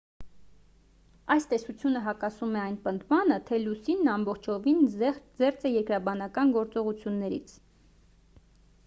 այս 1.33 1.43
տեսությունը 1.49 1.99
հակասում 2.05 2.55
է 2.61 2.61
այն 2.61 2.77
պնդմանը 2.87 3.37
թե 3.49 3.59
լուսինն 3.65 4.09
ամբողջովին 4.15 4.81
զերծ 4.95 5.69
է 5.71 5.73
երկրաբանական 5.75 6.57
գործողություններից 6.57 7.55